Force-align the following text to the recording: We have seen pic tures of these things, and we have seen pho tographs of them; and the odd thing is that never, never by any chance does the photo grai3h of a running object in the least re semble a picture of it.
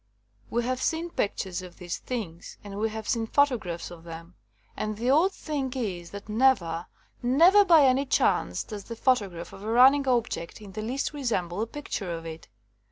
We 0.49 0.63
have 0.63 0.81
seen 0.81 1.11
pic 1.11 1.35
tures 1.37 1.61
of 1.61 1.77
these 1.77 1.99
things, 1.99 2.57
and 2.63 2.79
we 2.79 2.89
have 2.89 3.07
seen 3.07 3.27
pho 3.27 3.43
tographs 3.43 3.91
of 3.91 4.03
them; 4.03 4.33
and 4.75 4.97
the 4.97 5.11
odd 5.11 5.31
thing 5.31 5.71
is 5.75 6.09
that 6.09 6.27
never, 6.27 6.87
never 7.21 7.63
by 7.63 7.85
any 7.85 8.07
chance 8.07 8.63
does 8.63 8.85
the 8.85 8.95
photo 8.95 9.29
grai3h 9.29 9.53
of 9.53 9.61
a 9.61 9.71
running 9.71 10.07
object 10.07 10.59
in 10.59 10.71
the 10.71 10.81
least 10.81 11.13
re 11.13 11.23
semble 11.23 11.61
a 11.61 11.67
picture 11.67 12.11
of 12.11 12.25
it. 12.25 12.47